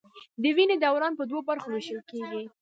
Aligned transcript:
د 0.41 0.43
وینې 0.55 0.75
دوران 0.85 1.13
په 1.15 1.23
دوو 1.29 1.41
برخو 1.49 1.67
ویشل 1.71 1.99
کېږي. 2.09 2.43